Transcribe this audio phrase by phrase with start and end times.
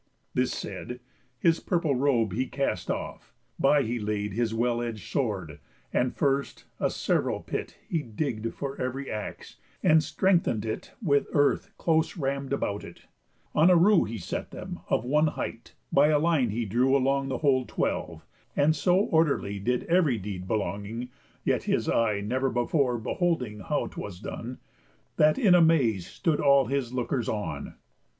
[0.33, 0.99] This said,
[1.37, 5.59] His purple robe he cast off; by he laid His well edg'd sword;
[5.93, 11.69] and, first, a sev'ral pit He digg'd for ev'ry axe, and strengthen'd it With earth
[11.77, 13.03] close ramm'd about it;
[13.53, 17.37] on a rew Set them, of one height, by a line he drew Along the
[17.37, 18.25] whole twelve;
[18.55, 21.09] and so orderly Did ev'ry deed belonging
[21.43, 24.57] (yet his eye Never before beholding how 'twas done)
[25.17, 27.75] That in amaze rose all his lookers on.